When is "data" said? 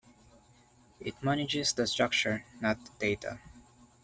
2.97-3.39